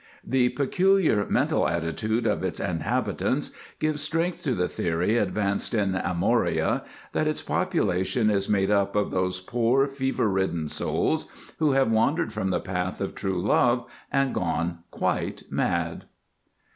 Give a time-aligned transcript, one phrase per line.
[0.25, 6.83] The peculiar mental attitude of its inhabitants gives strength to the theory advanced in Amoria
[7.11, 11.27] that its population is made up of those poor fever ridden souls
[11.59, 16.05] who have wandered from the Path of True Love and gone quite mad.